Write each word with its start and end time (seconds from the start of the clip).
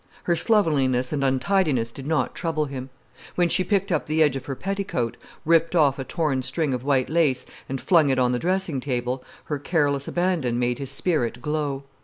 Her 0.23 0.35
slovenliness 0.35 1.13
and 1.13 1.23
untidiness 1.23 1.91
did 1.91 2.07
not 2.07 2.33
trouble 2.33 2.65
him. 2.65 2.89
When 3.35 3.49
she 3.49 3.63
picked 3.63 3.91
up 3.91 4.07
the 4.07 4.23
edge 4.23 4.35
of 4.35 4.47
her 4.47 4.55
petticoat, 4.55 5.15
ripped 5.45 5.75
off 5.75 5.99
a 5.99 6.03
torn 6.03 6.41
string 6.41 6.73
of 6.73 6.83
white 6.83 7.07
lace, 7.07 7.45
and 7.69 7.79
flung 7.79 8.09
it 8.09 8.17
on 8.17 8.31
the 8.31 8.39
dressing 8.39 8.79
table, 8.79 9.23
her 9.43 9.59
careless 9.59 10.07
abandon 10.07 10.57
made 10.57 10.79
his 10.79 10.89
spirit 10.89 11.39
glow. 11.39 11.83